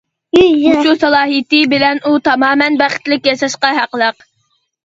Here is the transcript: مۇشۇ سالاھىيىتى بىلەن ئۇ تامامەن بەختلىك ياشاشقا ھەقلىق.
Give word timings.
مۇشۇ 0.61 0.95
سالاھىيىتى 1.03 1.59
بىلەن 1.75 2.01
ئۇ 2.11 2.15
تامامەن 2.31 2.81
بەختلىك 2.83 3.33
ياشاشقا 3.33 3.73
ھەقلىق. 3.81 4.27